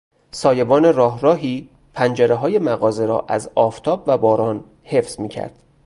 سایبان 0.31 0.93
راه 0.93 1.19
راهی 1.21 1.69
پنجرههای 1.93 2.59
مغازه 2.59 3.05
را 3.05 3.25
از 3.27 3.49
آفتاب 3.55 4.03
و 4.07 4.17
باران 4.17 4.63
حفظ 4.83 5.19
میکرد. 5.19 5.63